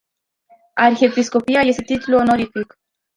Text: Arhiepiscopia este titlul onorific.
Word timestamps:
Arhiepiscopia 0.75 1.59
este 1.61 1.81
titlul 1.83 2.19
onorific. 2.19 2.79